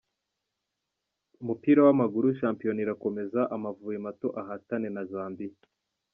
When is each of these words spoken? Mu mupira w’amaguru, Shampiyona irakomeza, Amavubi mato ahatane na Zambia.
Mu 1.35 1.43
mupira 1.47 1.79
w’amaguru, 1.87 2.27
Shampiyona 2.39 2.79
irakomeza, 2.85 3.39
Amavubi 3.55 3.97
mato 4.05 4.27
ahatane 4.41 4.87
na 4.95 5.03
Zambia. 5.11 5.55